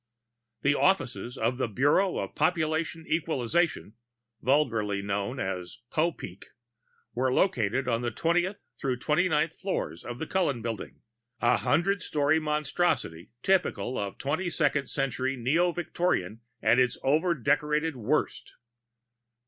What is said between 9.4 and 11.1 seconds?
floors of the Cullen Building,